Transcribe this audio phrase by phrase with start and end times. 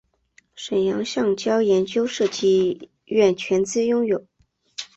[0.55, 4.25] 沈阳橡胶研究设计院全资拥有。